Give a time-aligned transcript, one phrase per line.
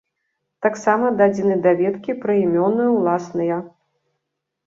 [0.65, 3.57] Таксама дадзены даведкі пра імёны уласныя.